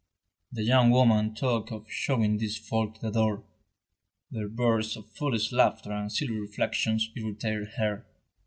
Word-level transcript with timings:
The 0.51 0.63
young 0.63 0.89
woman 0.89 1.35
talked 1.35 1.71
of 1.71 1.85
showing 1.87 2.37
these 2.39 2.57
folk 2.57 3.01
the 3.01 3.11
door; 3.11 3.43
their 4.31 4.49
bursts 4.49 4.95
of 4.95 5.07
foolish 5.11 5.51
laughter 5.51 5.91
and 5.91 6.11
silly 6.11 6.39
reflections 6.39 7.11
irritated 7.15 7.73
her. 7.77 8.03